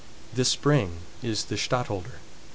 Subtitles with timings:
[0.33, 2.13] This spring is the stadtholder."